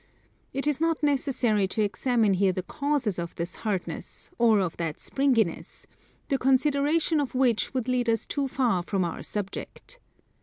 [0.51, 4.99] It is not necessary to examine here the causes of this hardness, or of that
[4.99, 5.85] springiness,
[6.27, 9.99] the consideration of which would lead us too far from our subject.